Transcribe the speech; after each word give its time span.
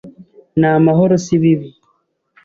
Ni 0.59 0.67
amahoro 0.75 1.13
si 1.23 1.31
ibibi, 1.37 1.69